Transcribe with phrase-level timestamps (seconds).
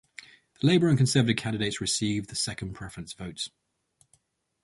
[0.59, 3.51] The Labour and Conservative candidates received the second preference votes.